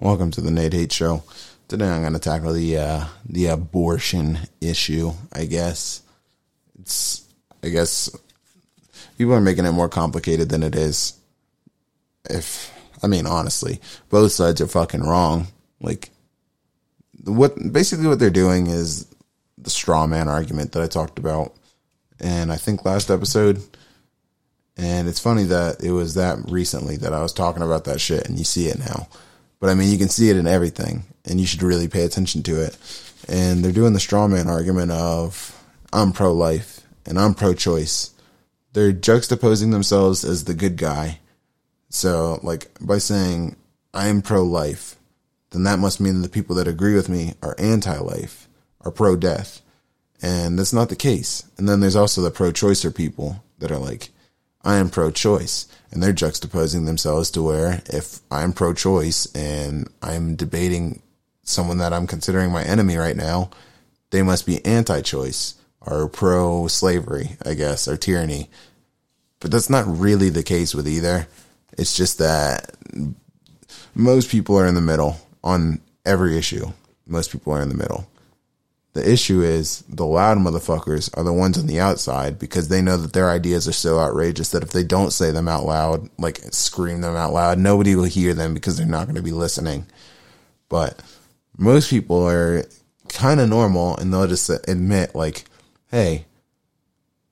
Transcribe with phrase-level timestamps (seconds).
[0.00, 1.24] Welcome to the Nate Hate Show.
[1.66, 5.10] Today I'm going to tackle the uh, the abortion issue.
[5.32, 6.02] I guess
[6.78, 7.26] it's
[7.64, 8.08] I guess
[9.18, 11.18] people are making it more complicated than it is.
[12.30, 12.72] If
[13.02, 15.48] I mean honestly, both sides are fucking wrong.
[15.80, 16.10] Like
[17.24, 19.04] what basically what they're doing is
[19.58, 21.56] the straw man argument that I talked about,
[22.20, 23.60] and I think last episode.
[24.76, 28.28] And it's funny that it was that recently that I was talking about that shit,
[28.28, 29.08] and you see it now
[29.60, 32.42] but I mean, you can see it in everything, and you should really pay attention
[32.44, 32.76] to it.
[33.28, 35.54] And they're doing the straw man argument of
[35.92, 38.10] I'm pro life and I'm pro choice.
[38.72, 41.20] They're juxtaposing themselves as the good guy.
[41.90, 43.56] So, like, by saying
[43.92, 44.96] I am pro life,
[45.50, 48.48] then that must mean the people that agree with me are anti life,
[48.82, 49.62] are pro death.
[50.20, 51.44] And that's not the case.
[51.56, 54.10] And then there's also the pro choicer people that are like,
[54.62, 55.66] I am pro choice.
[55.90, 61.02] And they're juxtaposing themselves to where if I'm pro choice and I'm debating
[61.42, 63.50] someone that I'm considering my enemy right now,
[64.10, 68.50] they must be anti choice or pro slavery, I guess, or tyranny.
[69.40, 71.28] But that's not really the case with either.
[71.78, 72.74] It's just that
[73.94, 76.66] most people are in the middle on every issue.
[77.06, 78.06] Most people are in the middle.
[78.98, 82.96] The issue is the loud motherfuckers are the ones on the outside because they know
[82.96, 86.40] that their ideas are so outrageous that if they don't say them out loud, like
[86.50, 89.86] scream them out loud, nobody will hear them because they're not going to be listening.
[90.68, 91.00] But
[91.56, 92.64] most people are
[93.08, 95.44] kind of normal and they'll just admit, like,
[95.92, 96.24] hey,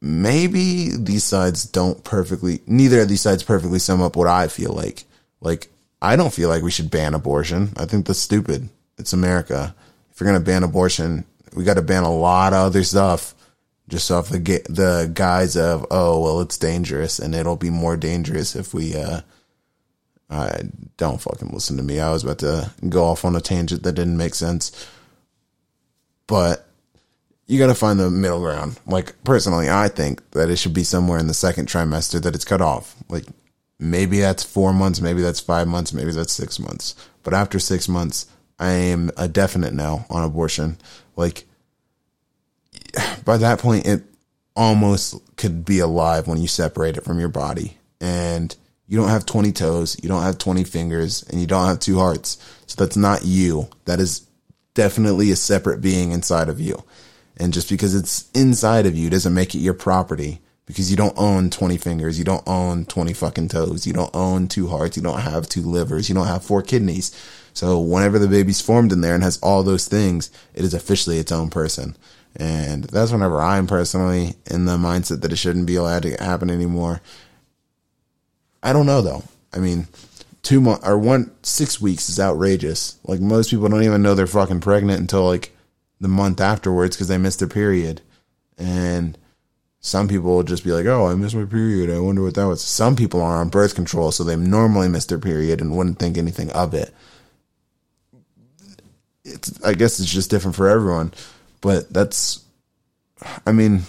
[0.00, 4.72] maybe these sides don't perfectly, neither of these sides perfectly sum up what I feel
[4.72, 5.02] like.
[5.40, 5.66] Like,
[6.00, 7.72] I don't feel like we should ban abortion.
[7.76, 8.68] I think that's stupid.
[8.98, 9.74] It's America.
[10.12, 11.24] If you're going to ban abortion,
[11.56, 13.34] we got to ban a lot of other stuff
[13.88, 18.54] just off the the guise of oh well it's dangerous and it'll be more dangerous
[18.54, 19.20] if we uh
[20.28, 20.62] I
[20.96, 22.00] don't fucking listen to me.
[22.00, 24.72] I was about to go off on a tangent that didn't make sense.
[26.26, 26.66] But
[27.46, 28.80] you got to find the middle ground.
[28.86, 32.44] Like personally, I think that it should be somewhere in the second trimester that it's
[32.44, 32.96] cut off.
[33.08, 33.24] Like
[33.78, 36.96] maybe that's 4 months, maybe that's 5 months, maybe that's 6 months.
[37.22, 38.26] But after 6 months,
[38.58, 40.78] I am a definite no on abortion.
[41.16, 41.44] Like
[43.24, 44.04] by that point, it
[44.54, 47.76] almost could be alive when you separate it from your body.
[48.00, 48.54] And
[48.88, 51.98] you don't have 20 toes, you don't have 20 fingers, and you don't have two
[51.98, 52.38] hearts.
[52.66, 53.68] So that's not you.
[53.86, 54.26] That is
[54.74, 56.84] definitely a separate being inside of you.
[57.36, 61.16] And just because it's inside of you doesn't make it your property because you don't
[61.16, 65.02] own 20 fingers, you don't own 20 fucking toes, you don't own two hearts, you
[65.02, 67.12] don't have two livers, you don't have four kidneys.
[67.56, 71.16] So whenever the baby's formed in there and has all those things, it is officially
[71.16, 71.96] its own person.
[72.36, 76.50] And that's whenever I'm personally in the mindset that it shouldn't be allowed to happen
[76.50, 77.00] anymore.
[78.62, 79.22] I don't know though.
[79.54, 79.88] I mean,
[80.42, 82.98] two months or one six weeks is outrageous.
[83.04, 85.56] Like most people don't even know they're fucking pregnant until like
[85.98, 88.02] the month afterwards because they missed their period.
[88.58, 89.16] And
[89.80, 91.88] some people will just be like, "Oh, I missed my period.
[91.88, 95.06] I wonder what that was." Some people are on birth control, so they normally miss
[95.06, 96.92] their period and wouldn't think anything of it.
[99.26, 101.12] It's, I guess it's just different for everyone.
[101.60, 102.44] But that's,
[103.46, 103.82] I mean,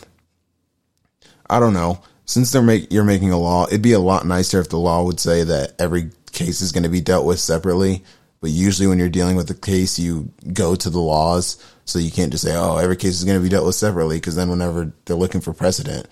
[1.50, 2.02] I don't know.
[2.26, 5.04] Since they're make you're making a law, it'd be a lot nicer if the law
[5.04, 8.04] would say that every case is going to be dealt with separately.
[8.42, 12.12] But usually, when you're dealing with a case, you go to the laws, so you
[12.12, 14.50] can't just say, "Oh, every case is going to be dealt with separately," because then
[14.50, 16.08] whenever they're looking for precedent,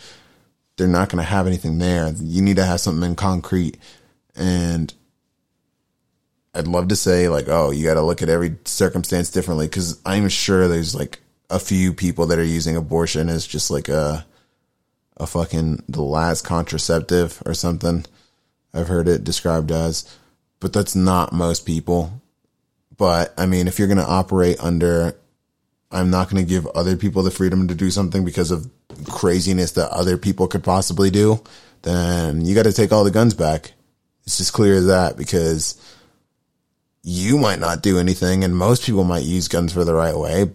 [0.78, 2.12] they're not going to have anything there.
[2.18, 3.78] You need to have something in concrete,
[4.35, 4.94] and
[6.56, 10.00] I'd love to say like, "Oh, you got to look at every circumstance differently," because
[10.06, 14.26] I'm sure there's like a few people that are using abortion as just like a
[15.18, 18.06] a fucking the last contraceptive or something.
[18.74, 20.06] I've heard it described as,
[20.60, 22.22] but that's not most people.
[22.98, 25.16] But I mean, if you're going to operate under,
[25.92, 28.70] I'm not going to give other people the freedom to do something because of
[29.08, 31.42] craziness that other people could possibly do,
[31.82, 33.74] then you got to take all the guns back.
[34.26, 35.80] It's just clear as that because
[37.08, 40.50] you might not do anything and most people might use guns for the right way,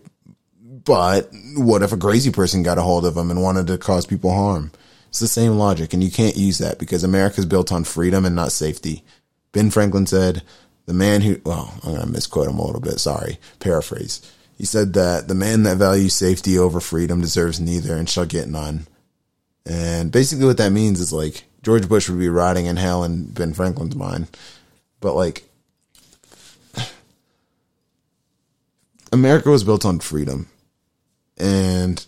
[0.85, 4.05] but what if a crazy person got a hold of them and wanted to cause
[4.05, 4.73] people harm?
[5.09, 8.35] It's the same logic, and you can't use that because America's built on freedom and
[8.35, 9.05] not safety.
[9.53, 10.43] Ben Franklin said,
[10.87, 12.99] the man who, well, I'm going to misquote him a little bit.
[12.99, 13.39] Sorry.
[13.61, 14.21] Paraphrase.
[14.59, 18.49] He said that the man that values safety over freedom deserves neither and shall get
[18.49, 18.89] none.
[19.65, 23.27] And basically what that means is like George Bush would be rotting in hell in
[23.27, 24.29] Ben Franklin's mind.
[25.01, 25.45] But like,
[29.13, 30.49] America was built on freedom
[31.37, 32.07] and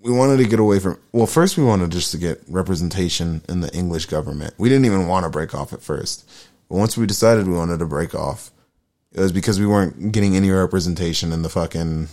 [0.00, 3.60] we wanted to get away from well first we wanted just to get representation in
[3.60, 6.28] the english government we didn't even want to break off at first
[6.68, 8.50] But once we decided we wanted to break off,
[9.12, 12.08] it was because we weren't getting any representation in the fucking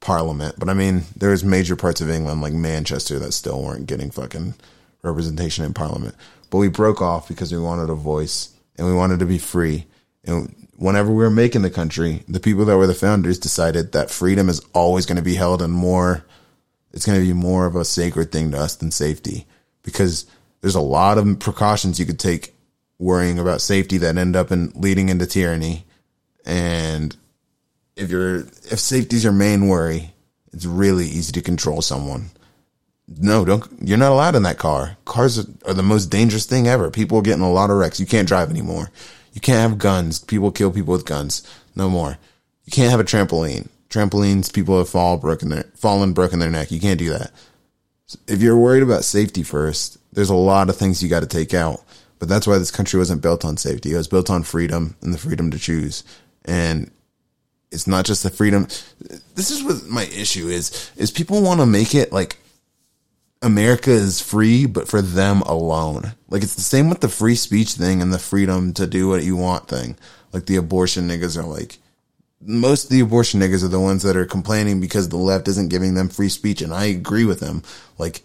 [0.00, 0.56] parliament.
[0.58, 4.54] But I mean, there's major parts of England like Manchester that still weren't getting fucking
[5.02, 6.14] representation in parliament.
[6.50, 9.86] But we broke off because we wanted a voice and we wanted to be free.
[10.24, 14.10] And whenever we were making the country, the people that were the founders decided that
[14.10, 16.24] freedom is always going to be held in more,
[16.92, 19.46] it's going to be more of a sacred thing to us than safety
[19.82, 20.26] because
[20.60, 22.54] there's a lot of precautions you could take
[22.98, 25.84] worrying about safety that end up in leading into tyranny.
[26.46, 27.14] And
[27.96, 30.12] if you're, if safety's your main worry,
[30.52, 32.30] it's really easy to control someone.
[33.06, 34.96] No, don't, you're not allowed in that car.
[35.04, 36.90] Cars are, are the most dangerous thing ever.
[36.90, 38.00] People are getting a lot of wrecks.
[38.00, 38.90] You can't drive anymore.
[39.34, 40.20] You can't have guns.
[40.20, 41.42] People kill people with guns.
[41.76, 42.16] No more.
[42.64, 43.68] You can't have a trampoline.
[43.90, 46.70] Trampolines, people have fall broken their, fallen, broken their neck.
[46.70, 47.32] You can't do that.
[48.26, 51.52] If you're worried about safety first, there's a lot of things you got to take
[51.52, 51.82] out.
[52.18, 53.92] But that's why this country wasn't built on safety.
[53.92, 56.04] It was built on freedom and the freedom to choose.
[56.44, 56.90] And
[57.70, 58.68] it's not just the freedom.
[59.34, 62.38] This is what my issue is, is people want to make it like
[63.44, 66.14] America is free, but for them alone.
[66.30, 69.22] Like it's the same with the free speech thing and the freedom to do what
[69.22, 69.96] you want thing.
[70.32, 71.78] Like the abortion niggas are like,
[72.40, 75.68] most of the abortion niggas are the ones that are complaining because the left isn't
[75.68, 76.62] giving them free speech.
[76.62, 77.62] And I agree with them.
[77.98, 78.22] Like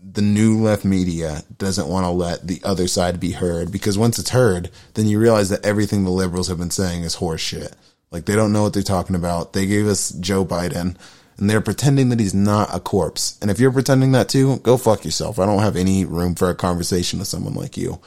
[0.00, 4.20] the new left media doesn't want to let the other side be heard because once
[4.20, 7.72] it's heard, then you realize that everything the liberals have been saying is horseshit.
[8.12, 9.52] Like they don't know what they're talking about.
[9.52, 10.96] They gave us Joe Biden
[11.38, 13.38] and they're pretending that he's not a corpse.
[13.42, 15.38] And if you're pretending that too, go fuck yourself.
[15.38, 18.00] I don't have any room for a conversation with someone like you.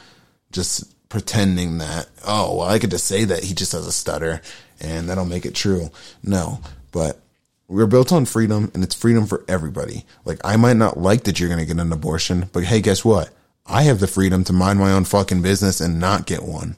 [0.51, 4.41] Just pretending that, oh, well, I could just say that he just has a stutter
[4.79, 5.91] and that'll make it true.
[6.23, 6.59] No,
[6.91, 7.19] but
[7.67, 10.05] we're built on freedom and it's freedom for everybody.
[10.25, 13.05] Like I might not like that you're going to get an abortion, but hey, guess
[13.05, 13.29] what?
[13.65, 16.77] I have the freedom to mind my own fucking business and not get one.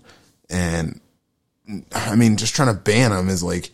[0.50, 1.00] And
[1.94, 3.72] I mean, just trying to ban them is like,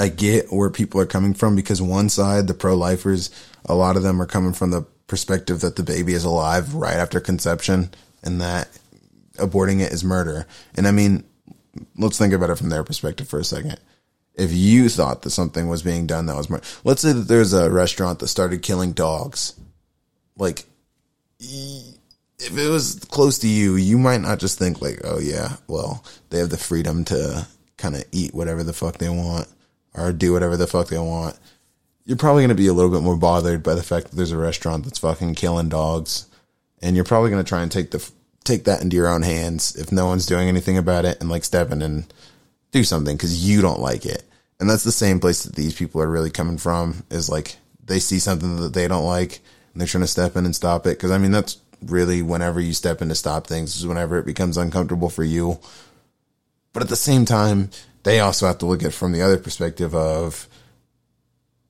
[0.00, 3.30] I get where people are coming from because one side, the pro lifers,
[3.66, 6.96] a lot of them are coming from the perspective that the baby is alive right
[6.96, 7.90] after conception
[8.22, 8.70] and that
[9.34, 10.46] aborting it is murder.
[10.74, 11.24] And I mean,
[11.98, 13.78] let's think about it from their perspective for a second.
[14.34, 17.52] If you thought that something was being done that was murder, let's say that there's
[17.52, 19.54] a restaurant that started killing dogs.
[20.38, 20.64] Like,
[21.38, 26.02] if it was close to you, you might not just think like, oh yeah, well,
[26.30, 27.46] they have the freedom to
[27.76, 29.46] kind of eat whatever the fuck they want
[29.94, 31.38] or do whatever the fuck they want,
[32.04, 34.32] you're probably going to be a little bit more bothered by the fact that there's
[34.32, 36.26] a restaurant that's fucking killing dogs,
[36.82, 38.10] and you're probably going to try and take the
[38.42, 41.44] take that into your own hands if no one's doing anything about it, and like
[41.44, 42.12] step in and
[42.72, 44.24] do something because you don't like it.
[44.58, 47.98] And that's the same place that these people are really coming from is like they
[47.98, 49.40] see something that they don't like
[49.72, 50.98] and they're trying to step in and stop it.
[50.98, 54.26] Cause I mean, that's really whenever you step in to stop things is whenever it
[54.26, 55.58] becomes uncomfortable for you.
[56.72, 57.70] But at the same time,
[58.10, 60.48] they also have to look at it from the other perspective of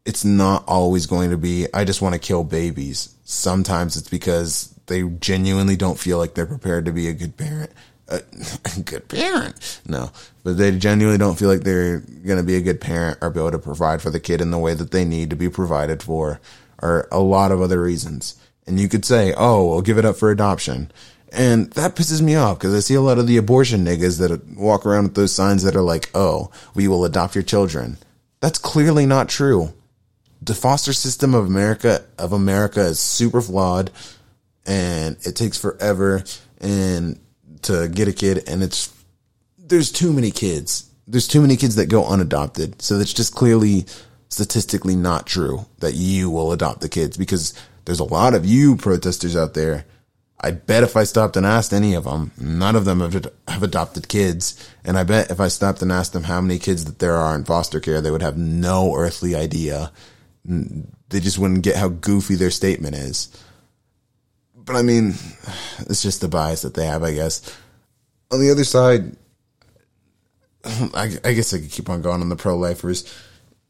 [0.07, 3.15] it's not always going to be, I just want to kill babies.
[3.25, 7.71] Sometimes it's because they genuinely don't feel like they're prepared to be a good parent.
[8.09, 9.83] Uh, a, a good parent.
[9.87, 13.29] No, but they genuinely don't feel like they're going to be a good parent or
[13.29, 15.51] be able to provide for the kid in the way that they need to be
[15.51, 16.41] provided for
[16.81, 18.37] or a lot of other reasons.
[18.67, 20.91] And you could say, oh, we'll give it up for adoption.
[21.33, 24.57] And that pisses me off because I see a lot of the abortion niggas that
[24.57, 27.99] walk around with those signs that are like, oh, we will adopt your children.
[28.41, 29.73] That's clearly not true.
[30.43, 33.91] The foster system of America, of America is super flawed
[34.67, 36.25] and it takes forever
[36.61, 37.21] and
[37.63, 38.93] to get a kid and it's,
[39.59, 40.91] there's too many kids.
[41.07, 42.83] There's too many kids that go unadopted.
[42.83, 43.87] So that's just clearly
[44.31, 47.53] statistically not true that you will adopt the kids because
[47.85, 49.85] there's a lot of you protesters out there
[50.43, 53.63] I bet if I stopped and asked any of them, none of them have, have
[53.63, 54.71] adopted kids.
[54.85, 57.35] And I bet if I stopped and asked them how many kids that there are
[57.35, 59.93] in foster care, they would have no earthly idea.
[60.45, 63.29] They just wouldn't get how goofy their statement is.
[64.55, 65.15] But I mean,
[65.81, 67.55] it's just the bias that they have, I guess.
[68.31, 69.17] On the other side,
[70.65, 73.05] I, I guess I could keep on going on the pro lifers.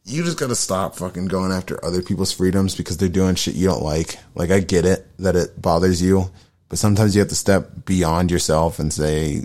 [0.05, 3.67] You just gotta stop fucking going after other people's freedoms because they're doing shit you
[3.67, 4.19] don't like.
[4.37, 6.31] Like, I get it that it bothers you
[6.71, 9.45] but sometimes you have to step beyond yourself and say,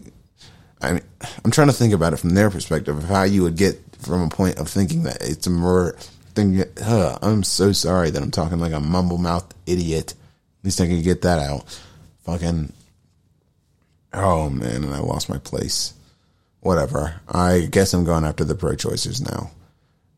[0.79, 1.01] I mean,
[1.43, 4.21] I'm trying to think about it from their perspective of how you would get from
[4.21, 5.97] a point of thinking that it's a murder
[6.35, 6.63] thing.
[6.83, 10.13] I'm so sorry that I'm talking like a mumble mouth idiot.
[10.59, 11.79] At least I can get that out.
[12.25, 12.71] Fucking.
[14.13, 15.93] Oh man, and I lost my place.
[16.59, 17.21] Whatever.
[17.27, 19.49] I guess I'm going after the pro choicers now.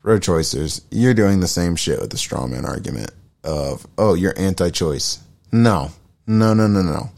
[0.02, 3.12] Pro choicers, you're doing the same shit with the strawman argument
[3.46, 5.20] of, oh, you're anti choice.
[5.52, 5.92] No,
[6.28, 7.10] no, no, no, no.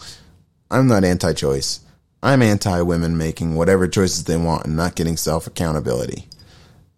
[0.72, 1.82] I'm not anti choice.
[2.22, 6.25] I'm anti women making whatever choices they want and not getting self accountability.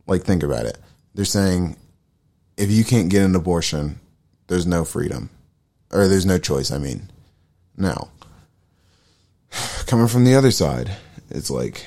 [0.07, 0.77] Like, think about it.
[1.15, 1.77] They're saying
[2.57, 3.99] if you can't get an abortion,
[4.47, 5.29] there's no freedom.
[5.91, 7.09] Or there's no choice, I mean.
[7.77, 8.09] Now,
[9.87, 10.91] coming from the other side,
[11.29, 11.85] it's like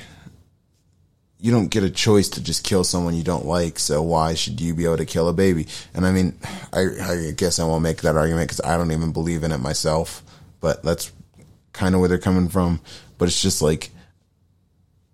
[1.40, 3.78] you don't get a choice to just kill someone you don't like.
[3.78, 5.66] So why should you be able to kill a baby?
[5.92, 6.38] And I mean,
[6.72, 9.58] I, I guess I won't make that argument because I don't even believe in it
[9.58, 10.22] myself.
[10.60, 11.12] But that's
[11.72, 12.80] kind of where they're coming from.
[13.18, 13.90] But it's just like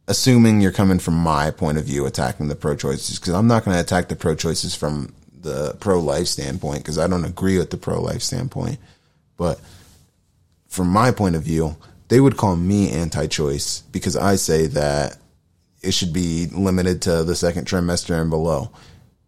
[0.06, 3.64] assuming you're coming from my point of view, attacking the pro choices because I'm not
[3.64, 7.58] going to attack the pro choices from the pro life standpoint because I don't agree
[7.58, 8.78] with the pro life standpoint.
[9.36, 9.60] But
[10.68, 11.76] from my point of view,
[12.08, 15.16] they would call me anti choice because I say that
[15.82, 18.70] it should be limited to the second trimester and below.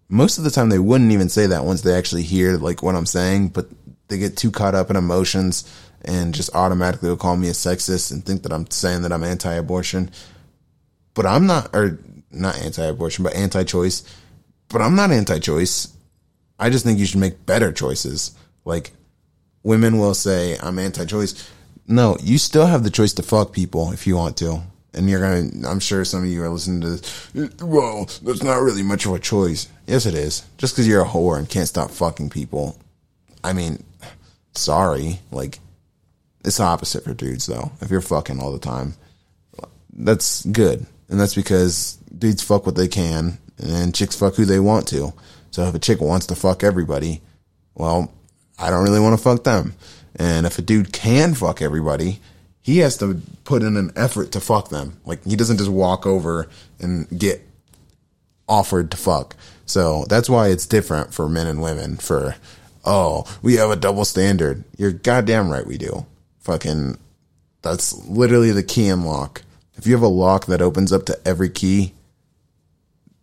[0.08, 2.94] Most of the time, they wouldn't even say that once they actually hear like what
[2.94, 3.68] I'm saying, but
[4.08, 5.64] they get too caught up in emotions
[6.04, 9.24] and just automatically will call me a sexist and think that I'm saying that I'm
[9.24, 10.10] anti-abortion.
[11.14, 11.98] But I'm not, or
[12.30, 14.02] not anti-abortion, but anti-choice.
[14.68, 15.96] But I'm not anti-choice.
[16.58, 18.32] I just think you should make better choices.
[18.64, 18.92] Like
[19.62, 21.50] women will say I'm anti-choice.
[21.86, 24.62] No, you still have the choice to fuck people if you want to
[24.94, 28.60] and you're gonna i'm sure some of you are listening to this well that's not
[28.60, 29.68] really much of a choice.
[29.86, 30.44] Yes it is.
[30.58, 32.78] Just because you're a whore and can't stop fucking people.
[33.42, 33.82] I mean
[34.54, 35.20] sorry.
[35.30, 35.58] Like
[36.44, 38.94] it's the opposite for dudes though if you're fucking all the time.
[39.92, 40.86] That's good.
[41.08, 45.12] And that's because dudes fuck what they can and chicks fuck who they want to.
[45.50, 47.20] So if a chick wants to fuck everybody
[47.74, 48.12] well
[48.58, 49.74] i don't really want to fuck them.
[50.16, 52.20] And if a dude can fuck everybody
[52.62, 55.00] he has to put in an effort to fuck them.
[55.04, 56.48] Like he doesn't just walk over
[56.80, 57.42] and get
[58.48, 59.36] offered to fuck.
[59.66, 61.96] So that's why it's different for men and women.
[61.96, 62.36] For
[62.84, 64.64] oh, we have a double standard.
[64.76, 66.06] You're goddamn right we do.
[66.40, 66.98] Fucking
[67.62, 69.42] that's literally the key and lock.
[69.74, 71.94] If you have a lock that opens up to every key,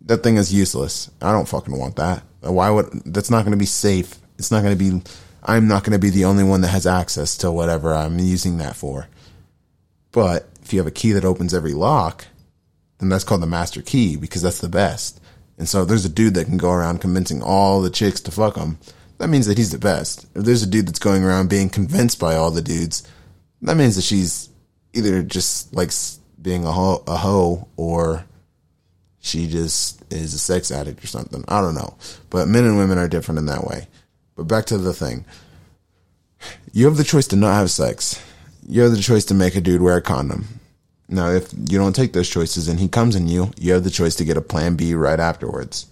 [0.02, 1.10] that thing is useless.
[1.22, 2.24] I don't fucking want that.
[2.42, 4.16] Why would that's not going to be safe?
[4.38, 5.02] It's not going to be
[5.44, 8.58] I'm not going to be the only one that has access to whatever I'm using
[8.58, 9.08] that for.
[10.12, 12.26] But if you have a key that opens every lock,
[13.00, 15.22] then that's called the master key because that's the best.
[15.58, 18.56] And so there's a dude that can go around convincing all the chicks to fuck
[18.56, 18.78] him,
[19.20, 20.26] that means that he's the best.
[20.34, 23.04] If there's a dude that's going around being convinced by all the dudes,
[23.62, 24.50] that means that she's
[24.94, 28.26] either just likes being a hoe, a hoe or
[29.20, 31.44] she just is a sex addict or something.
[31.50, 31.98] I don't know.
[32.30, 33.88] But men and women are different in that way.
[34.36, 35.26] But back to the thing.
[36.72, 38.24] You have the choice to not have sex
[38.70, 40.46] you have the choice to make a dude wear a condom.
[41.08, 43.90] Now, if you don't take those choices and he comes in you, you have the
[43.90, 45.88] choice to get a plan B right afterwards.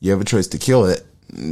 [0.00, 1.04] You have a choice to kill it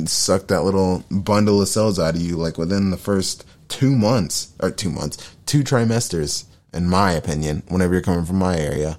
[0.07, 4.53] suck that little bundle of cells out of you like within the first two months
[4.61, 8.99] or two months, two trimesters, in my opinion, whenever you're coming from my area.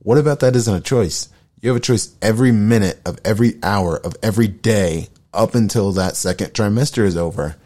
[0.00, 1.28] What about that isn't a choice?
[1.60, 6.16] You have a choice every minute of every hour of every day up until that
[6.16, 7.56] second trimester is over.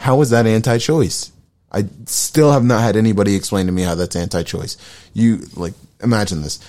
[0.00, 1.30] How is that anti choice?
[1.74, 4.76] I still have not had anybody explain to me how that's anti-choice.
[5.12, 6.60] You like imagine this: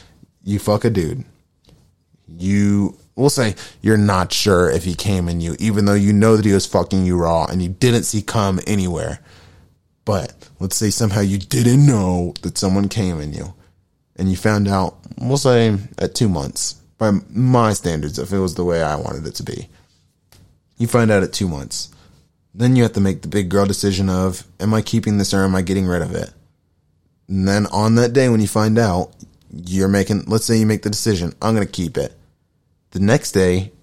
[0.44, 1.24] you fuck a dude,
[2.28, 6.36] you we'll say you're not sure if he came in you, even though you know
[6.36, 9.20] that he was fucking you raw and you didn't see cum anywhere.
[10.06, 13.54] But let's say somehow you didn't know that someone came in you,
[14.16, 14.98] and you found out.
[15.20, 19.28] We'll say at two months by my standards, if it was the way I wanted
[19.28, 19.70] it to be.
[20.78, 21.95] You find out at two months
[22.58, 25.44] then you have to make the big girl decision of, am I keeping this or
[25.44, 26.32] am I getting rid of it?
[27.28, 29.14] And then on that day when you find out,
[29.52, 32.14] you're making, let's say you make the decision, I'm going to keep it.
[32.92, 33.74] The next day,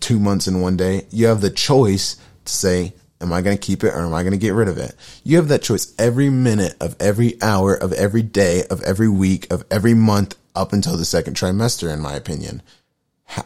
[0.00, 3.62] two months in one day, you have the choice to say, am I going to
[3.62, 4.94] keep it or am I going to get rid of it?
[5.24, 9.52] You have that choice every minute of every hour of every day of every week
[9.52, 12.62] of every month up until the second trimester, in my opinion.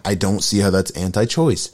[0.05, 1.71] I don't see how that's anti choice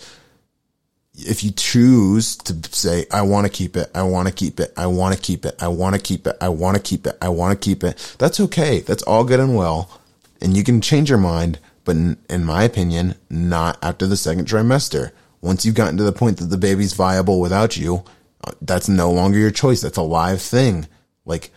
[1.19, 4.73] if you choose to say, I want to keep it, I want to keep it,
[4.77, 7.17] I want to keep it, I want to keep it, I want to keep it,
[7.23, 8.81] I want to keep it, that's okay.
[8.81, 10.01] That's all good and well.
[10.41, 14.47] And you can change your mind, but in, in my opinion, not after the second
[14.47, 15.13] trimester.
[15.41, 18.05] Once you've gotten to the point that the baby's viable without you,
[18.45, 19.81] uh, that's no longer your choice.
[19.81, 20.87] That's a live thing.
[21.25, 21.51] Like,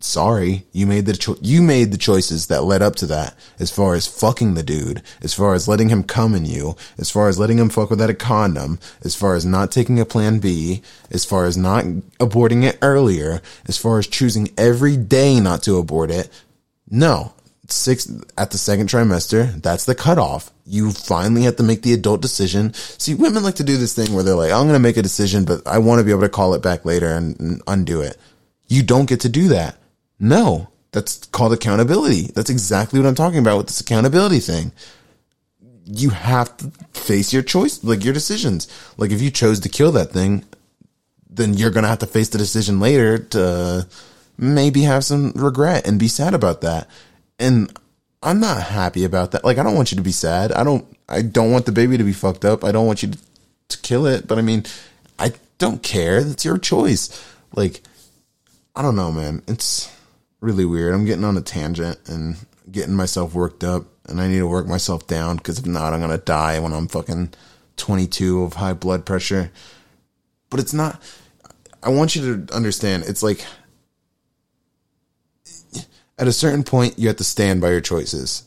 [0.00, 3.34] sorry, you made the cho- you made the choices that led up to that.
[3.58, 7.10] As far as fucking the dude, as far as letting him come in you, as
[7.10, 10.38] far as letting him fuck without a condom, as far as not taking a plan
[10.38, 11.84] B, as far as not
[12.18, 16.28] aborting it earlier, as far as choosing every day not to abort it.
[16.90, 17.32] No,
[17.68, 20.50] six at the second trimester, that's the cutoff.
[20.66, 22.74] You finally have to make the adult decision.
[22.74, 25.02] See, women like to do this thing where they're like, I'm going to make a
[25.02, 28.00] decision, but I want to be able to call it back later and, and undo
[28.00, 28.16] it.
[28.68, 29.76] You don't get to do that.
[30.20, 32.30] No, That's called accountability.
[32.34, 34.72] That's exactly what I'm talking about with this accountability thing.
[35.86, 38.68] You have to face your choice, like your decisions.
[38.96, 40.44] Like if you chose to kill that thing,
[41.28, 43.86] then you're going to have to face the decision later to
[44.36, 46.88] maybe have some regret and be sad about that.
[47.38, 47.72] And
[48.22, 49.44] I'm not happy about that.
[49.44, 50.52] Like I don't want you to be sad.
[50.52, 52.64] I don't I don't want the baby to be fucked up.
[52.64, 53.18] I don't want you to,
[53.68, 54.64] to kill it, but I mean,
[55.18, 56.22] I don't care.
[56.22, 57.08] That's your choice.
[57.54, 57.80] Like
[58.76, 59.42] I don't know, man.
[59.46, 59.90] It's
[60.40, 60.94] really weird.
[60.94, 62.36] I'm getting on a tangent and
[62.70, 66.00] getting myself worked up and I need to work myself down because if not, I'm
[66.08, 67.32] to die when I'm fucking
[67.76, 69.50] 22 of high blood pressure.
[70.48, 71.00] But it's not,
[71.82, 73.44] I want you to understand, it's like
[76.18, 78.44] at a certain point, you have to stand by your choices.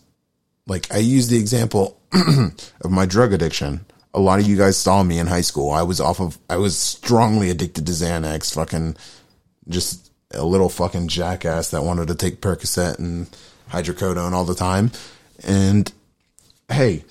[0.68, 3.86] Like I use the example of my drug addiction.
[4.14, 5.72] A lot of you guys saw me in high school.
[5.72, 8.96] I was off of, I was strongly addicted to Xanax, fucking
[9.68, 13.28] just a little fucking jackass that wanted to take Percocet and
[13.70, 14.92] hydrocodone all the time.
[15.46, 15.92] And
[16.70, 17.04] hey,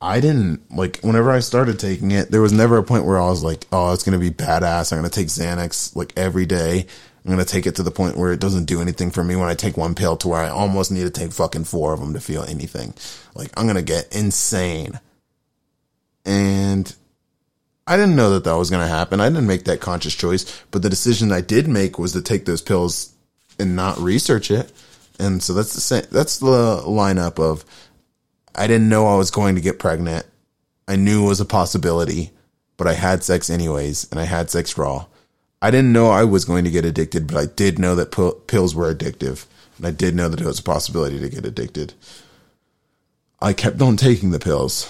[0.00, 3.28] I didn't like whenever I started taking it, there was never a point where I
[3.28, 4.92] was like, oh, it's going to be badass.
[4.92, 6.86] I'm going to take Xanax like every day.
[7.24, 9.36] I'm going to take it to the point where it doesn't do anything for me
[9.36, 12.00] when I take one pill to where I almost need to take fucking four of
[12.00, 12.94] them to feel anything.
[13.34, 14.98] Like I'm going to get insane.
[16.24, 16.94] And
[17.86, 19.20] I didn't know that that was going to happen.
[19.20, 22.44] I didn't make that conscious choice, but the decision I did make was to take
[22.44, 23.12] those pills
[23.58, 24.72] and not research it.
[25.18, 27.64] And so that's the same, that's the lineup of
[28.54, 30.26] I didn't know I was going to get pregnant.
[30.88, 32.30] I knew it was a possibility,
[32.76, 35.06] but I had sex anyways and I had sex raw.
[35.62, 38.12] I didn't know I was going to get addicted, but I did know that
[38.46, 39.44] pills were addictive,
[39.76, 41.92] and I did know that it was a possibility to get addicted.
[43.42, 44.88] I kept on taking the pills.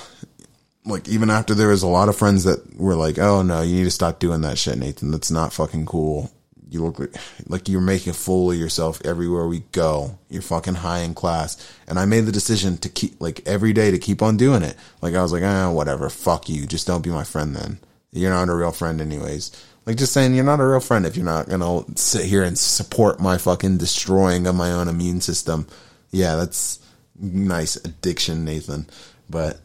[0.90, 3.74] Like even after there was a lot of friends that were like, "Oh no, you
[3.76, 5.10] need to stop doing that shit, Nathan.
[5.10, 6.30] That's not fucking cool.
[6.68, 7.14] You look like,
[7.48, 10.18] like you're making a fool of yourself everywhere we go.
[10.28, 11.56] You're fucking high in class."
[11.86, 14.76] And I made the decision to keep like every day to keep on doing it.
[15.00, 16.10] Like I was like, "Ah, whatever.
[16.10, 16.66] Fuck you.
[16.66, 17.78] Just don't be my friend then.
[18.12, 19.50] You're not a real friend anyways."
[19.86, 22.58] Like just saying you're not a real friend if you're not gonna sit here and
[22.58, 25.66] support my fucking destroying of my own immune system.
[26.10, 26.78] Yeah, that's
[27.18, 28.86] nice addiction, Nathan.
[29.28, 29.60] But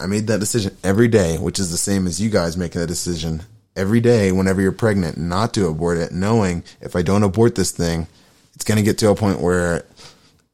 [0.00, 2.86] I made that decision every day, which is the same as you guys making a
[2.86, 3.42] decision
[3.76, 7.70] every day whenever you're pregnant not to abort it, knowing if I don't abort this
[7.70, 8.06] thing,
[8.54, 9.84] it's gonna get to a point where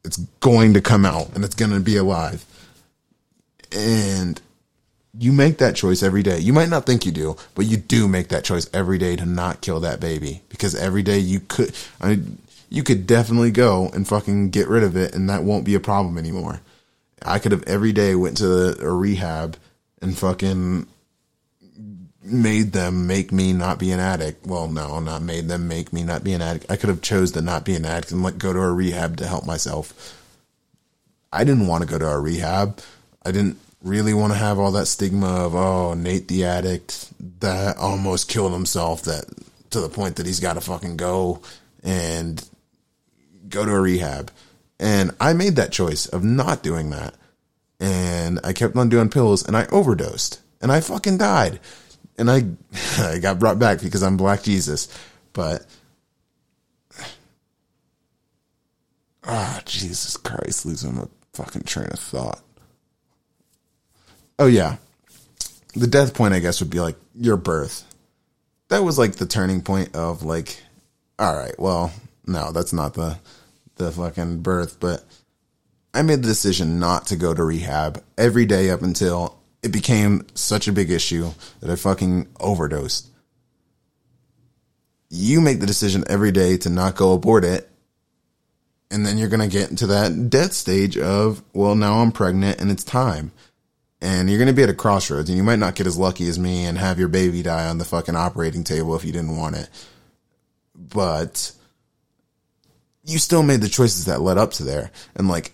[0.03, 2.45] it's going to come out and it's gonna be alive.
[3.71, 4.39] And
[5.17, 6.39] you make that choice every day.
[6.39, 9.25] You might not think you do, but you do make that choice every day to
[9.25, 12.37] not kill that baby because every day you could, I mean,
[12.69, 15.79] you could definitely go and fucking get rid of it and that won't be a
[15.79, 16.61] problem anymore.
[17.23, 19.57] I could have every day went to a rehab
[20.01, 20.87] and fucking
[22.23, 24.45] made them make me not be an addict.
[24.45, 26.69] Well, no, not made them make me not be an addict.
[26.69, 29.17] I could have chose to not be an addict and like go to a rehab
[29.17, 30.15] to help myself.
[31.31, 32.79] I didn't want to go to a rehab.
[33.25, 37.77] I didn't really want to have all that stigma of oh Nate the addict that
[37.77, 39.25] almost killed himself that
[39.69, 41.41] to the point that he's got to fucking go
[41.83, 42.43] and
[43.49, 44.31] go to a rehab.
[44.79, 47.15] And I made that choice of not doing that.
[47.79, 51.59] And I kept on doing pills and I overdosed and I fucking died.
[52.17, 52.43] And I
[52.99, 54.87] I got brought back because I'm Black Jesus.
[55.33, 55.65] But
[59.23, 62.41] ah, oh, Jesus Christ, losing my fucking train of thought.
[64.39, 64.77] Oh yeah.
[65.75, 67.83] The death point I guess would be like your birth.
[68.69, 70.61] That was like the turning point of like
[71.19, 71.91] all right, well,
[72.27, 73.17] no, that's not the
[73.77, 75.03] the fucking birth, but
[75.93, 80.25] I made the decision not to go to rehab every day up until it became
[80.35, 83.07] such a big issue that I fucking overdosed.
[85.09, 87.69] You make the decision every day to not go abort it.
[88.89, 92.61] And then you're going to get into that death stage of, well, now I'm pregnant
[92.61, 93.31] and it's time
[94.01, 96.27] and you're going to be at a crossroads and you might not get as lucky
[96.27, 99.37] as me and have your baby die on the fucking operating table if you didn't
[99.37, 99.69] want it.
[100.75, 101.51] But
[103.07, 104.91] you still made the choices that led up to there.
[105.15, 105.53] And like,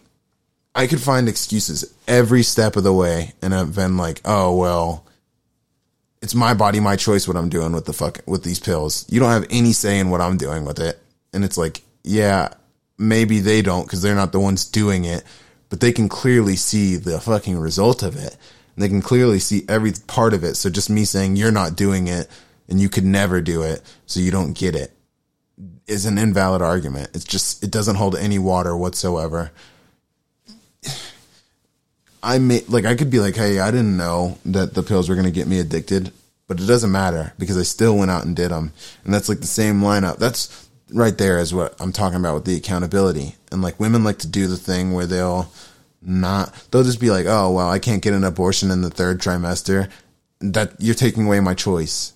[0.76, 5.06] I could find excuses every step of the way and I've been like, oh, well,
[6.22, 9.06] it's my body, my choice what I'm doing with the fuck, with these pills.
[9.10, 11.00] You don't have any say in what I'm doing with it.
[11.32, 12.50] And it's like, yeah,
[12.98, 15.24] maybe they don't because they're not the ones doing it
[15.74, 18.38] but they can clearly see the fucking result of it.
[18.76, 20.54] And they can clearly see every part of it.
[20.54, 22.30] So just me saying you're not doing it
[22.70, 24.92] and you could never do it, so you don't get it,
[25.88, 27.10] is an invalid argument.
[27.14, 29.52] It's just, it doesn't hold any water whatsoever.
[32.24, 35.16] I may, like, I could be like, hey, I didn't know that the pills were
[35.16, 36.12] going to get me addicted,
[36.48, 38.72] but it doesn't matter because I still went out and did them.
[39.04, 40.18] And that's like the same lineup.
[40.18, 43.36] That's right there is what I'm talking about with the accountability.
[43.52, 45.52] And like women like to do the thing where they'll
[46.02, 49.20] not, they'll just be like, oh, well, I can't get an abortion in the third
[49.20, 49.90] trimester.
[50.40, 52.14] That you're taking away my choice.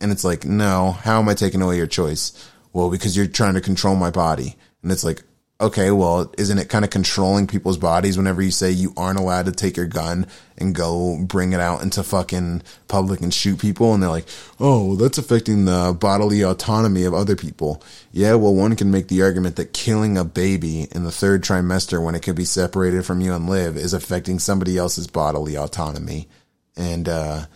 [0.00, 2.32] And it's like, no, how am I taking away your choice?
[2.72, 4.56] Well, because you're trying to control my body.
[4.82, 5.22] And it's like,
[5.60, 9.46] okay, well, isn't it kind of controlling people's bodies whenever you say you aren't allowed
[9.46, 10.26] to take your gun
[10.58, 13.94] and go bring it out into fucking public and shoot people?
[13.94, 14.28] And they're like,
[14.60, 17.82] oh, well, that's affecting the bodily autonomy of other people.
[18.12, 22.04] Yeah, well, one can make the argument that killing a baby in the third trimester
[22.04, 26.28] when it could be separated from you and live is affecting somebody else's bodily autonomy.
[26.76, 27.46] And, uh,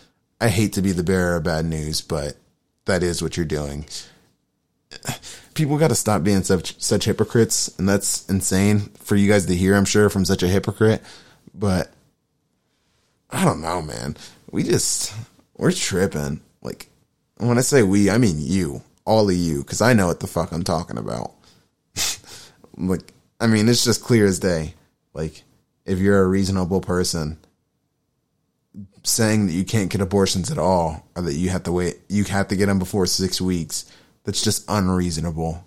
[0.41, 2.37] I hate to be the bearer of bad news, but
[2.87, 3.85] that is what you're doing
[5.55, 9.57] people got to stop being such such hypocrites, and that's insane for you guys to
[9.57, 9.75] hear.
[9.75, 11.03] I'm sure from such a hypocrite,
[11.55, 11.91] but
[13.31, 14.17] I don't know, man.
[14.51, 15.15] We just
[15.57, 16.41] we're tripping.
[16.63, 16.89] Like
[17.37, 20.27] when I say we, I mean you, all of you, because I know what the
[20.27, 21.33] fuck I'm talking about.
[22.77, 24.75] like, I mean, it's just clear as day.
[25.13, 25.43] Like,
[25.85, 27.39] if you're a reasonable person,
[29.03, 32.25] saying that you can't get abortions at all, or that you have to wait, you
[32.25, 33.91] have to get them before six weeks
[34.31, 35.65] that's just unreasonable.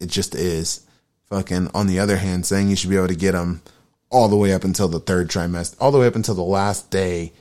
[0.00, 0.86] It just is.
[1.26, 3.60] Fucking, on the other hand, saying you should be able to get them
[4.08, 6.90] all the way up until the third trimester, all the way up until the last
[6.90, 7.34] day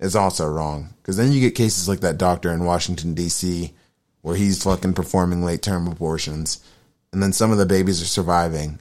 [0.00, 0.94] is also wrong.
[0.96, 3.74] Because then you get cases like that doctor in Washington, D.C.,
[4.22, 6.64] where he's fucking performing late term abortions.
[7.12, 8.80] And then some of the babies are surviving.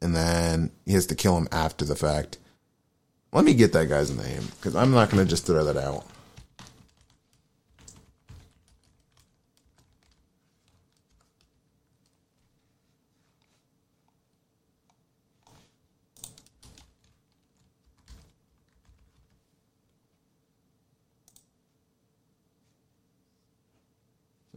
[0.00, 2.38] And then he has to kill them after the fact.
[3.32, 6.06] Let me get that guy's name because I'm not going to just throw that out.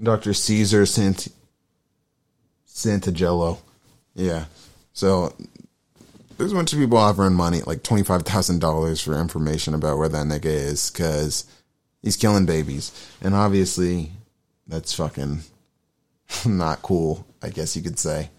[0.02, 0.34] Dr.
[0.34, 1.28] Caesar Sant
[2.68, 3.60] Santangelo.
[4.14, 4.46] Yeah.
[4.94, 5.34] So
[6.38, 9.98] there's a bunch of people offering money, like twenty five thousand dollars for information about
[9.98, 11.46] where that nigga is, because
[12.02, 14.12] he's killing babies, and obviously
[14.68, 15.42] that's fucking
[16.46, 17.26] not cool.
[17.42, 18.30] I guess you could say.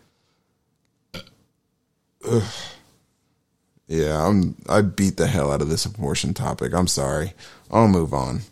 [2.24, 2.42] Ugh.
[3.90, 4.54] Yeah, I'm.
[4.68, 6.74] I beat the hell out of this abortion topic.
[6.74, 7.32] I'm sorry.
[7.70, 8.42] I'll move on.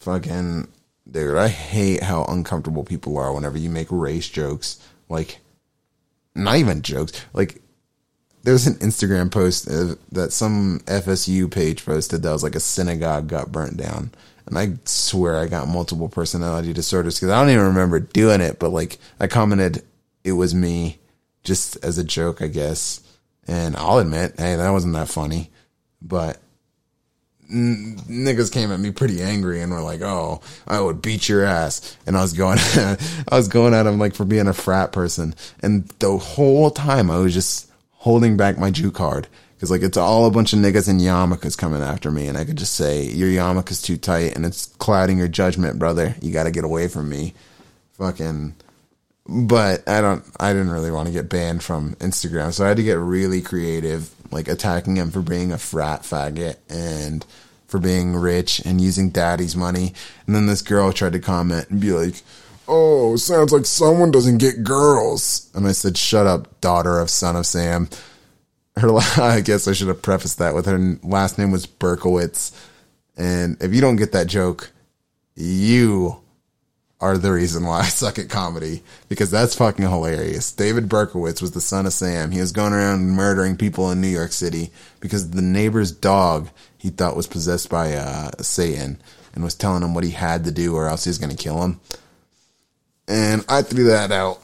[0.00, 0.68] Fucking
[1.10, 4.78] dude, I hate how uncomfortable people are whenever you make race jokes.
[5.08, 5.38] Like,
[6.34, 7.24] not even jokes.
[7.32, 7.62] Like,
[8.42, 13.50] there's an Instagram post that some FSU page posted that was like a synagogue got
[13.50, 14.12] burnt down.
[14.46, 18.60] And I swear I got multiple personality disorders because I don't even remember doing it,
[18.60, 19.82] but like I commented
[20.22, 20.98] it was me
[21.42, 23.00] just as a joke, I guess.
[23.48, 25.50] And I'll admit, hey, that wasn't that funny.
[26.00, 26.38] But
[27.50, 31.96] niggas came at me pretty angry and were like, "Oh, I would beat your ass,"
[32.06, 32.58] and I was going,
[33.28, 37.10] I was going at him like for being a frat person, and the whole time
[37.10, 40.58] I was just holding back my Jew card because like it's all a bunch of
[40.58, 44.36] niggas in yarmulkes coming after me, and I could just say your yarmulke's too tight
[44.36, 46.14] and it's clouding your judgment, brother.
[46.20, 47.34] You got to get away from me,
[47.94, 48.54] fucking.
[49.28, 50.24] But I don't.
[50.38, 53.40] I didn't really want to get banned from Instagram, so I had to get really
[53.42, 57.24] creative like attacking him for being a frat faggot and
[57.66, 59.92] for being rich and using daddy's money.
[60.26, 62.22] And then this girl tried to comment and be like,
[62.68, 65.50] Oh, sounds like someone doesn't get girls.
[65.54, 67.88] And I said, Shut up, daughter of son of Sam.
[68.76, 72.52] Her, I guess I should have prefaced that with her last name was Berkowitz.
[73.16, 74.70] And if you don't get that joke,
[75.34, 76.20] you
[77.00, 80.52] are the reason why I suck at comedy because that's fucking hilarious.
[80.52, 82.30] David Berkowitz was the son of Sam.
[82.30, 86.90] He was going around murdering people in New York City because the neighbor's dog he
[86.90, 88.98] thought was possessed by uh, Satan
[89.34, 91.36] and was telling him what he had to do or else he was going to
[91.36, 91.80] kill him.
[93.08, 94.42] And I threw that out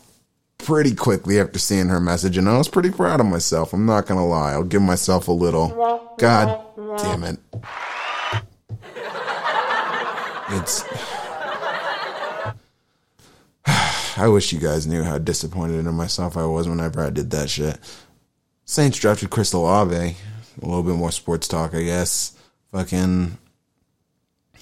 [0.59, 3.73] pretty quickly after seeing her message and I was pretty proud of myself.
[3.73, 4.53] I'm not going to lie.
[4.53, 6.15] I'll give myself a little.
[6.19, 6.61] God
[6.99, 7.39] damn it.
[10.55, 10.85] It's
[14.17, 17.51] I wish you guys knew how disappointed in myself I was whenever I did that
[17.51, 17.79] shit.
[18.65, 19.97] Saints drafted Chris Olave.
[19.97, 22.37] A little bit more sports talk, I guess.
[22.73, 23.39] Fucking.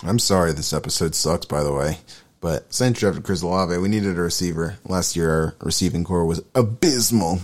[0.03, 1.99] I'm sorry this episode sucks, by the way.
[2.41, 3.77] But Saints drafted Chris Olave.
[3.77, 4.79] We needed a receiver.
[4.85, 7.41] Last year, our receiving corps was abysmal.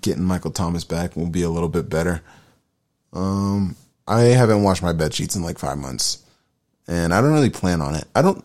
[0.00, 2.22] Getting Michael Thomas back will be a little bit better.
[3.12, 3.74] Um,
[4.06, 6.24] I haven't washed my bed sheets in like five months,
[6.86, 8.04] and I don't really plan on it.
[8.14, 8.44] I don't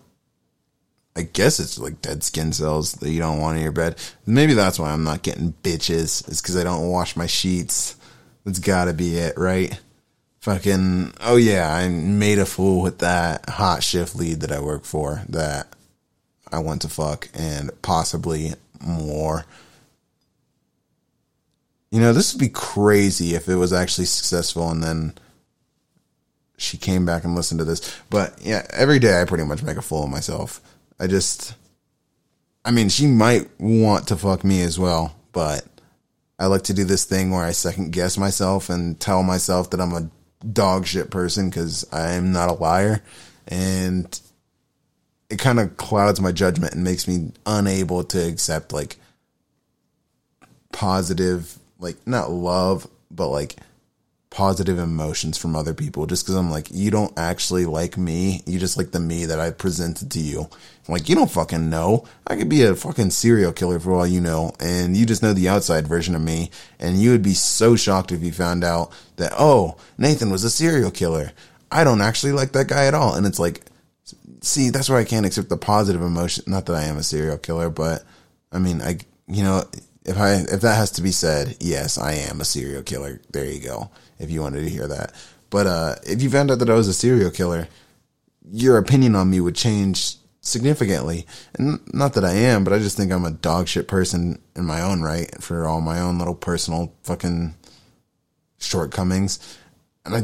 [1.24, 3.96] I guess it's like dead skin cells that you don't want in your bed.
[4.26, 6.28] Maybe that's why I'm not getting bitches.
[6.28, 7.96] It's because I don't wash my sheets.
[8.44, 9.80] That's gotta be it, right?
[10.42, 14.84] Fucking, oh yeah, I made a fool with that hot shift lead that I work
[14.84, 15.68] for that
[16.52, 19.46] I want to fuck and possibly more.
[21.90, 25.14] you know, this would be crazy if it was actually successful and then
[26.58, 27.98] she came back and listened to this.
[28.10, 30.60] But yeah, every day I pretty much make a fool of myself.
[31.04, 31.54] I just,
[32.64, 35.66] I mean, she might want to fuck me as well, but
[36.40, 39.82] I like to do this thing where I second guess myself and tell myself that
[39.82, 40.10] I'm a
[40.50, 43.04] dog shit person because I'm not a liar.
[43.50, 44.18] And
[45.30, 48.96] it kind of clouds my judgment and makes me unable to accept like
[50.72, 53.58] positive like not love, but like
[54.34, 58.42] positive emotions from other people just because I'm like, you don't actually like me.
[58.48, 60.42] You just like the me that I presented to you.
[60.42, 62.06] I'm like, you don't fucking know.
[62.26, 64.52] I could be a fucking serial killer for all you know.
[64.60, 66.50] And you just know the outside version of me.
[66.80, 70.50] And you would be so shocked if you found out that, oh, Nathan was a
[70.50, 71.32] serial killer.
[71.72, 73.14] I don't actually like that guy at all.
[73.14, 73.62] And it's like,
[74.42, 76.46] see, that's why I can't accept the positive emotion.
[76.48, 78.04] Not that I am a serial killer, but
[78.52, 79.64] I mean, I, you know,
[80.06, 83.22] if I if that has to be said, yes, I am a serial killer.
[83.32, 83.92] There you go.
[84.24, 85.14] If you wanted to hear that,
[85.50, 87.68] but uh, if you found out that I was a serial killer,
[88.52, 91.26] your opinion on me would change significantly.
[91.56, 94.66] And not that I am, but I just think I'm a dog shit person in
[94.66, 97.56] my own right for all my own little personal fucking
[98.60, 99.40] shortcomings.
[100.06, 100.24] And I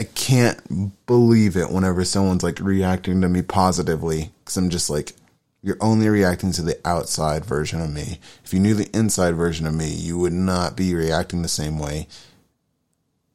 [0.00, 5.14] I can't believe it whenever someone's like reacting to me positively because I'm just like
[5.60, 8.20] you're only reacting to the outside version of me.
[8.44, 11.80] If you knew the inside version of me, you would not be reacting the same
[11.80, 12.06] way.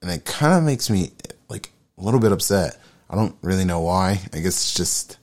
[0.04, 1.12] And it kind of makes me
[1.50, 2.78] like a little bit upset.
[3.10, 4.20] I don't really know why.
[4.34, 5.18] I guess it's just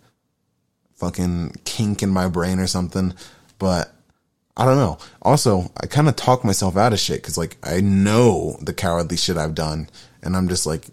[0.96, 3.14] fucking kink in my brain or something.
[3.58, 3.92] But
[4.56, 4.98] I don't know.
[5.22, 9.16] Also, I kind of talk myself out of shit because like I know the cowardly
[9.16, 9.88] shit I've done,
[10.22, 10.86] and I'm just like,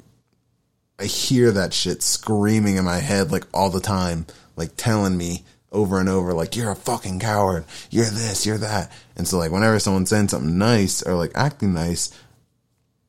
[0.99, 5.43] I hear that shit screaming in my head like all the time, like telling me
[5.71, 7.65] over and over, like, you're a fucking coward.
[7.89, 8.91] You're this, you're that.
[9.15, 12.11] And so, like, whenever someone's saying something nice or like acting nice,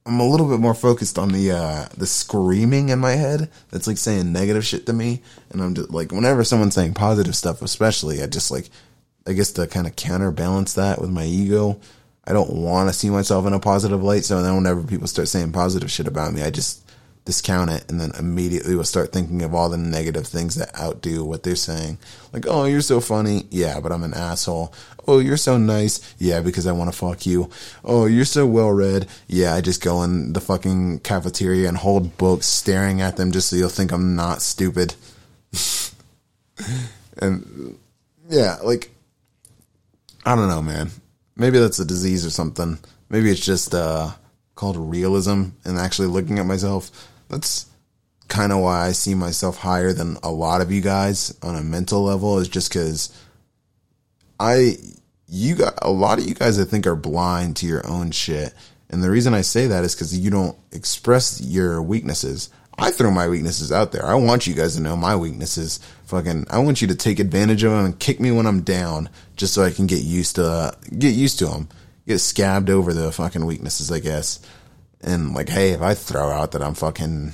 [0.09, 3.87] I'm a little bit more focused on the, uh, the screaming in my head that's
[3.87, 5.21] like saying negative shit to me.
[5.51, 8.71] And I'm just like, whenever someone's saying positive stuff, especially, I just like,
[9.27, 11.79] I guess to kind of counterbalance that with my ego,
[12.25, 14.25] I don't want to see myself in a positive light.
[14.25, 16.88] So then whenever people start saying positive shit about me, I just,
[17.29, 21.23] discount it and then immediately will start thinking of all the negative things that outdo
[21.23, 21.99] what they're saying.
[22.33, 23.47] Like, oh, you're so funny.
[23.51, 24.73] Yeah, but I'm an asshole.
[25.07, 26.01] Oh, you're so nice.
[26.19, 27.51] Yeah, because I want to fuck you.
[27.85, 29.09] Oh, you're so well read.
[29.27, 33.51] Yeah, I just go in the fucking cafeteria and hold books staring at them just
[33.51, 34.95] so you'll think I'm not stupid.
[37.19, 37.79] and
[38.31, 38.91] yeah, like,
[40.25, 40.93] I don't know, man.
[41.37, 42.79] Maybe that's a disease or something.
[43.11, 44.13] Maybe it's just, uh,
[44.55, 46.91] called realism and actually looking at myself
[47.29, 47.67] that's
[48.29, 51.63] kind of why I see myself higher than a lot of you guys on a
[51.63, 53.11] mental level is just because
[54.39, 54.77] I,
[55.27, 58.55] you got a lot of you guys I think are blind to your own shit.
[58.91, 62.51] And the reason I say that is because you don't express your weaknesses.
[62.79, 64.05] I throw my weaknesses out there.
[64.05, 65.81] I want you guys to know my weaknesses.
[66.05, 69.11] Fucking, I want you to take advantage of them and kick me when I'm down,
[69.37, 71.69] just so I can get used to uh, get used to them,
[72.07, 74.41] get scabbed over the fucking weaknesses, I guess.
[75.01, 77.33] And like, hey, if I throw out that I'm fucking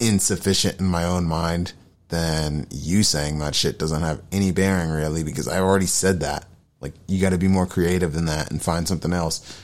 [0.00, 1.72] insufficient in my own mind,
[2.08, 6.46] then you saying that shit doesn't have any bearing really because I already said that.
[6.80, 9.60] Like, you got to be more creative than that and find something else.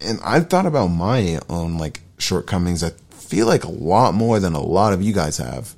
[0.00, 2.82] And I've thought about my own like shortcomings.
[2.82, 5.74] I feel like a lot more than a lot of you guys have.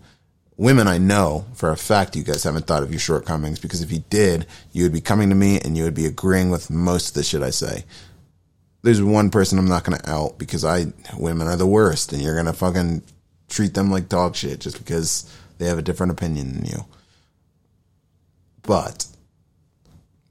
[0.56, 3.90] Women, I know for a fact you guys haven't thought of your shortcomings because if
[3.90, 7.08] you did, you would be coming to me and you would be agreeing with most
[7.08, 7.84] of the shit I say
[8.82, 12.34] there's one person I'm not to out because I women are the worst, and you're
[12.46, 13.02] to fucking
[13.48, 16.84] treat them like dog shit just because they have a different opinion than you.
[18.62, 19.06] But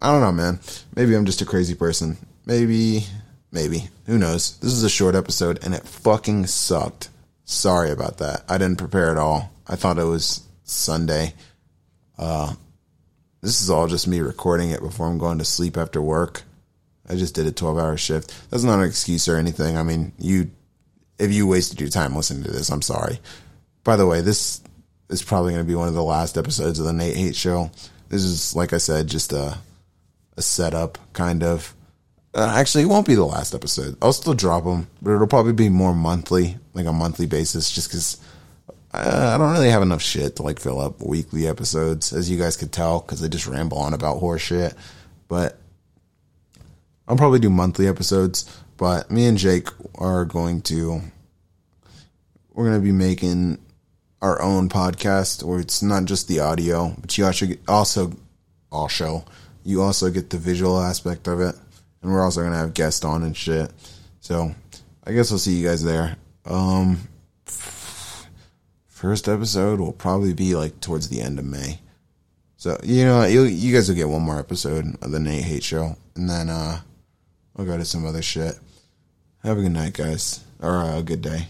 [0.02, 0.60] I don't know, man.
[0.96, 2.18] Maybe I'm just a crazy person.
[2.46, 3.06] Maybe,
[3.52, 3.90] maybe.
[4.06, 4.58] Who knows?
[4.58, 7.10] This is a short episode, and it fucking sucked.
[7.46, 8.44] Sorry about that.
[8.50, 9.52] I didn't prepare at all.
[9.68, 11.34] I thought it was Sunday.
[12.18, 12.54] Uh,
[13.42, 16.44] this is all just me recording it before I'm going to sleep after work.
[17.12, 18.34] I just did a 12 hour shift.
[18.50, 19.78] That's not an excuse or anything.
[19.78, 20.50] I mean, you,
[21.20, 23.20] if you wasted your time listening to this, I'm sorry.
[23.84, 24.62] By the way, this
[25.10, 27.70] is probably going to be one of the last episodes of the Nate Hate Show.
[28.08, 29.58] This is, like I said, just a,
[30.38, 31.76] a setup kind of.
[32.34, 33.98] Uh, actually, it won't be the last episode.
[34.02, 37.90] I'll still drop them, but it'll probably be more monthly, like a monthly basis, just
[37.90, 38.22] because
[38.94, 42.56] I don't really have enough shit to like fill up weekly episodes, as you guys
[42.56, 44.74] could tell, because I just ramble on about horse shit.
[45.28, 45.58] But
[47.12, 51.02] I'll probably do monthly episodes, but me and Jake are going to
[52.54, 53.58] we're going to be making
[54.22, 58.14] our own podcast where it's not just the audio, but you also get, also
[58.72, 59.26] also
[59.66, 61.54] you also get the visual aspect of it,
[62.02, 63.74] and we're also going to have guests on and shit.
[64.22, 64.56] So
[65.04, 66.16] I guess I'll see you guys there.
[66.46, 67.10] Um,
[68.88, 71.82] first episode will probably be like towards the end of May.
[72.56, 75.64] So you know you you guys will get one more episode of the Nate Hate
[75.64, 76.80] Show, and then uh
[77.58, 78.56] I'll go to some other shit.
[79.44, 81.48] Have a good night, guys, or a good day.